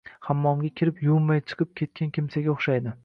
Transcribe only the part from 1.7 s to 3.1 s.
ketgan kimsaga o‘xshaydi.